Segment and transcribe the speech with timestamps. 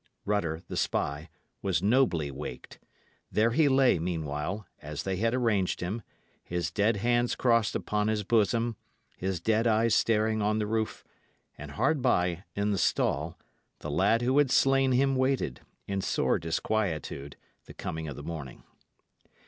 [0.25, 1.29] Rutter, the spy,
[1.61, 2.79] was nobly waked.
[3.31, 6.01] There he lay, meanwhile, as they had arranged him,
[6.43, 8.77] his dead hands crossed upon his bosom,
[9.15, 11.03] his dead eyes staring on the roof;
[11.55, 13.37] and hard by, in the stall,
[13.81, 18.63] the lad who had slain him waited, in sore disquietude, the coming of the morning.